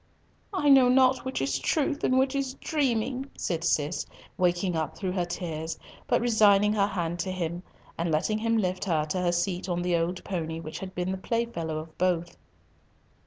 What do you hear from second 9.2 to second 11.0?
her seat on the old pony which had